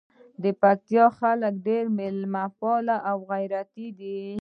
د 0.43 0.45
پکتیکا 0.61 1.05
خلګ 1.17 1.53
ډېر 1.67 1.85
میلمه 1.97 2.43
پاله 2.59 2.97
او 3.09 3.17
غیرتي 3.31 3.87
دي. 3.99 4.21